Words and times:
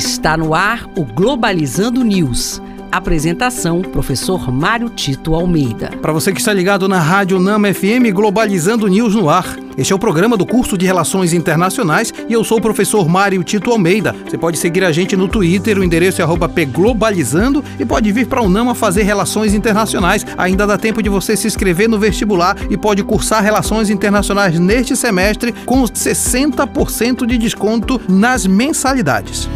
Está 0.00 0.34
no 0.34 0.54
ar 0.54 0.88
o 0.96 1.04
Globalizando 1.04 2.02
News. 2.02 2.58
Apresentação: 2.90 3.82
Professor 3.82 4.50
Mário 4.50 4.88
Tito 4.88 5.34
Almeida. 5.34 5.90
Para 6.00 6.10
você 6.10 6.32
que 6.32 6.38
está 6.38 6.54
ligado 6.54 6.88
na 6.88 6.98
Rádio 6.98 7.38
Nama 7.38 7.74
FM 7.74 8.10
Globalizando 8.10 8.88
News 8.88 9.14
no 9.14 9.28
ar. 9.28 9.58
Este 9.76 9.92
é 9.92 9.96
o 9.96 9.98
programa 9.98 10.38
do 10.38 10.46
curso 10.46 10.78
de 10.78 10.86
Relações 10.86 11.34
Internacionais 11.34 12.14
e 12.26 12.32
eu 12.32 12.42
sou 12.42 12.56
o 12.56 12.62
professor 12.62 13.06
Mário 13.10 13.44
Tito 13.44 13.70
Almeida. 13.70 14.16
Você 14.24 14.38
pode 14.38 14.56
seguir 14.56 14.84
a 14.84 14.90
gente 14.90 15.14
no 15.14 15.28
Twitter, 15.28 15.78
o 15.78 15.84
endereço 15.84 16.22
é 16.22 16.48
pglobalizando 16.48 17.62
e 17.78 17.84
pode 17.84 18.10
vir 18.10 18.26
para 18.26 18.40
a 18.40 18.42
Unama 18.42 18.74
fazer 18.74 19.02
Relações 19.02 19.52
Internacionais. 19.52 20.24
Ainda 20.38 20.66
dá 20.66 20.78
tempo 20.78 21.02
de 21.02 21.10
você 21.10 21.36
se 21.36 21.46
inscrever 21.46 21.90
no 21.90 21.98
vestibular 21.98 22.56
e 22.70 22.76
pode 22.78 23.02
cursar 23.02 23.42
Relações 23.42 23.90
Internacionais 23.90 24.58
neste 24.58 24.96
semestre 24.96 25.52
com 25.66 25.82
60% 25.82 27.26
de 27.26 27.36
desconto 27.36 28.00
nas 28.08 28.46
mensalidades. 28.46 29.46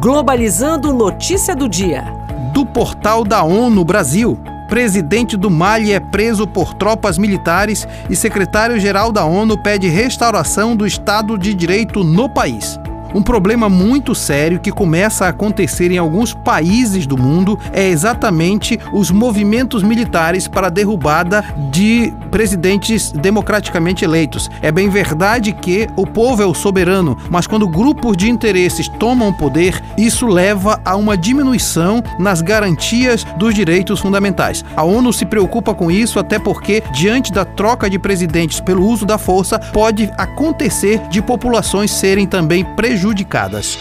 Globalizando 0.00 0.92
notícia 0.92 1.56
do 1.56 1.68
dia. 1.68 2.04
Do 2.52 2.64
portal 2.64 3.24
da 3.24 3.42
ONU 3.42 3.84
Brasil. 3.84 4.38
Presidente 4.68 5.36
do 5.36 5.50
Mali 5.50 5.92
é 5.92 5.98
preso 5.98 6.46
por 6.46 6.72
tropas 6.72 7.18
militares 7.18 7.84
e 8.08 8.14
secretário-geral 8.14 9.10
da 9.10 9.24
ONU 9.24 9.60
pede 9.60 9.88
restauração 9.88 10.76
do 10.76 10.86
Estado 10.86 11.36
de 11.36 11.52
Direito 11.52 12.04
no 12.04 12.28
país. 12.28 12.78
Um 13.14 13.22
problema 13.22 13.70
muito 13.70 14.14
sério 14.14 14.60
que 14.60 14.70
começa 14.70 15.24
a 15.24 15.28
acontecer 15.28 15.90
em 15.90 15.96
alguns 15.96 16.34
países 16.34 17.06
do 17.06 17.16
mundo 17.16 17.58
é 17.72 17.88
exatamente 17.88 18.78
os 18.92 19.10
movimentos 19.10 19.82
militares 19.82 20.46
para 20.46 20.66
a 20.66 20.70
derrubada 20.70 21.42
de 21.70 22.12
presidentes 22.30 23.10
democraticamente 23.10 24.04
eleitos. 24.04 24.50
É 24.60 24.70
bem 24.70 24.90
verdade 24.90 25.52
que 25.52 25.88
o 25.96 26.06
povo 26.06 26.42
é 26.42 26.46
o 26.46 26.52
soberano, 26.52 27.16
mas 27.30 27.46
quando 27.46 27.66
grupos 27.66 28.16
de 28.16 28.28
interesses 28.28 28.88
tomam 28.88 29.32
poder, 29.32 29.82
isso 29.96 30.26
leva 30.26 30.78
a 30.84 30.94
uma 30.94 31.16
diminuição 31.16 32.02
nas 32.18 32.42
garantias 32.42 33.24
dos 33.38 33.54
direitos 33.54 34.00
fundamentais. 34.00 34.62
A 34.76 34.82
ONU 34.82 35.12
se 35.14 35.24
preocupa 35.24 35.74
com 35.74 35.90
isso 35.90 36.18
até 36.18 36.38
porque, 36.38 36.82
diante 36.92 37.32
da 37.32 37.46
troca 37.46 37.88
de 37.88 37.98
presidentes 37.98 38.60
pelo 38.60 38.86
uso 38.86 39.06
da 39.06 39.16
força, 39.16 39.58
pode 39.58 40.10
acontecer 40.18 41.00
de 41.08 41.22
populações 41.22 41.90
serem 41.90 42.26
também 42.26 42.64
prejudicadas 42.64 42.97
prejudicadas. 42.98 43.78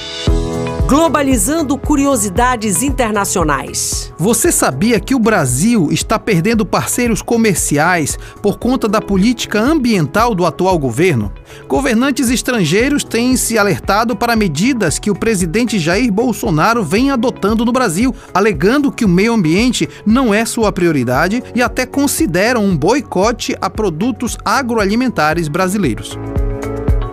Globalizando 0.87 1.77
curiosidades 1.77 2.81
internacionais. 2.83 4.13
Você 4.17 4.51
sabia 4.51 4.99
que 4.99 5.13
o 5.13 5.19
Brasil 5.19 5.89
está 5.91 6.17
perdendo 6.17 6.65
parceiros 6.65 7.21
comerciais 7.21 8.17
por 8.41 8.57
conta 8.57 8.87
da 8.87 9.01
política 9.01 9.59
ambiental 9.59 10.33
do 10.33 10.45
atual 10.45 10.77
governo? 10.77 11.33
Governantes 11.67 12.29
estrangeiros 12.29 13.03
têm 13.03 13.35
se 13.35 13.57
alertado 13.57 14.15
para 14.15 14.35
medidas 14.35 14.97
que 14.99 15.11
o 15.11 15.15
presidente 15.15 15.77
Jair 15.77 16.11
Bolsonaro 16.11 16.83
vem 16.83 17.09
adotando 17.11 17.65
no 17.65 17.73
Brasil, 17.73 18.15
alegando 18.33 18.91
que 18.91 19.03
o 19.03 19.09
meio 19.09 19.33
ambiente 19.33 19.89
não 20.05 20.33
é 20.33 20.45
sua 20.45 20.71
prioridade 20.71 21.43
e 21.53 21.61
até 21.61 21.85
consideram 21.85 22.63
um 22.63 22.77
boicote 22.77 23.57
a 23.59 23.69
produtos 23.69 24.37
agroalimentares 24.45 25.47
brasileiros. 25.49 26.17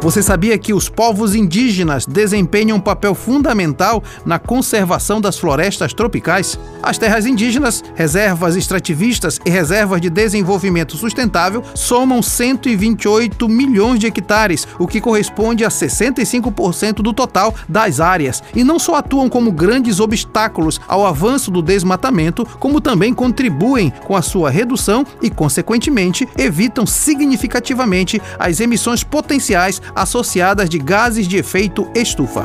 Você 0.05 0.22
sabia 0.22 0.58
que 0.58 0.74
os 0.74 0.86
povos 0.86 1.34
indígenas 1.34 2.05
desempenham 2.05 2.77
um 2.77 2.80
papel 2.80 3.14
fundamental 3.14 4.05
na 4.27 4.38
conservação 4.38 5.19
das 5.19 5.38
florestas 5.38 5.94
tropicais? 5.94 6.58
As 6.83 6.98
terras 6.98 7.24
indígenas, 7.24 7.83
reservas 7.94 8.55
extrativistas 8.55 9.41
e 9.46 9.48
reservas 9.48 10.02
de 10.02 10.11
desenvolvimento 10.11 10.98
sustentável 10.98 11.62
somam 11.74 12.20
128 12.20 13.48
milhões 13.48 13.98
de 13.98 14.06
hectares, 14.06 14.69
o 14.78 14.86
que 14.86 15.00
corresponde 15.00 15.64
a 15.64 15.70
65% 15.70 16.96
do 16.96 17.14
total 17.14 17.55
das 17.66 17.98
áreas, 17.98 18.42
e 18.55 18.62
não 18.62 18.78
só 18.78 18.96
atuam 18.96 19.30
como 19.30 19.50
grandes 19.50 20.00
obstáculos 20.00 20.78
ao 20.86 21.06
avanço 21.06 21.50
do 21.50 21.62
desmatamento, 21.62 22.44
como 22.61 22.78
também 22.78 23.14
contribuem 23.14 23.90
com 24.06 24.14
a 24.14 24.20
sua 24.20 24.50
redução 24.50 25.06
e, 25.23 25.30
consequentemente, 25.30 26.29
evitam 26.36 26.84
significativamente 26.84 28.20
as 28.39 28.61
emissões 28.61 29.02
potenciais 29.02 29.80
associadas 29.94 30.68
de 30.68 30.78
gases 30.78 31.27
de 31.27 31.36
efeito 31.36 31.88
estufa. 31.94 32.44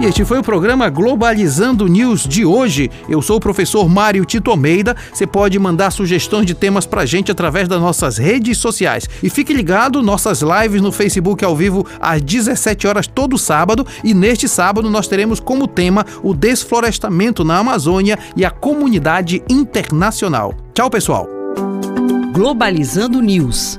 E 0.00 0.06
este 0.06 0.24
foi 0.24 0.38
o 0.38 0.42
programa 0.42 0.90
Globalizando 0.90 1.86
News 1.86 2.26
de 2.26 2.44
hoje. 2.44 2.90
Eu 3.08 3.22
sou 3.22 3.36
o 3.36 3.40
professor 3.40 3.88
Mário 3.88 4.24
Tito 4.24 4.50
Almeida. 4.50 4.96
Você 5.12 5.24
pode 5.26 5.56
mandar 5.58 5.92
sugestões 5.92 6.46
de 6.46 6.54
temas 6.54 6.84
pra 6.84 7.06
gente 7.06 7.30
através 7.30 7.68
das 7.68 7.80
nossas 7.80 8.18
redes 8.18 8.58
sociais. 8.58 9.08
E 9.22 9.30
fique 9.30 9.54
ligado, 9.54 10.02
nossas 10.02 10.42
lives 10.42 10.82
no 10.82 10.90
Facebook 10.90 11.44
ao 11.44 11.54
vivo 11.54 11.86
às 12.00 12.20
17 12.20 12.88
horas 12.88 13.06
todo 13.06 13.38
sábado. 13.38 13.86
E 14.02 14.12
neste 14.12 14.48
sábado 14.48 14.90
nós 14.90 15.06
teremos 15.06 15.38
como 15.38 15.68
tema 15.68 16.04
o 16.22 16.34
desflorestamento 16.34 17.44
na 17.44 17.58
Amazônia 17.58 18.18
e 18.36 18.44
a 18.44 18.50
comunidade 18.50 19.44
internacional. 19.48 20.54
Tchau, 20.74 20.90
pessoal. 20.90 21.28
Globalizando 22.32 23.22
News 23.22 23.78